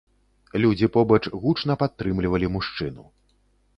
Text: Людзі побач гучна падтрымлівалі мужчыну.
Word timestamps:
Людзі 0.63 0.87
побач 0.95 1.21
гучна 1.43 1.77
падтрымлівалі 1.85 2.51
мужчыну. 2.59 3.03